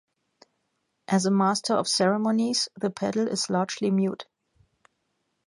As 1.07 1.27
a 1.27 1.29
master 1.29 1.75
of 1.75 1.87
ceremonies, 1.87 2.67
the 2.75 2.89
pedel 2.89 3.27
is 3.27 3.51
largely 3.51 3.91
mute. 3.91 4.25